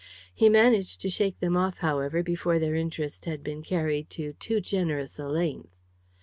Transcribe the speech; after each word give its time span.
He 0.33 0.49
managed 0.49 0.99
to 1.01 1.11
shake 1.11 1.39
them 1.41 1.55
off, 1.55 1.77
however, 1.77 2.23
before 2.23 2.57
their 2.57 2.73
interest 2.73 3.25
had 3.25 3.43
been 3.43 3.61
carried 3.61 4.09
to 4.17 4.33
too 4.39 4.59
generous 4.59 5.19
a 5.19 5.27
length. 5.27 5.75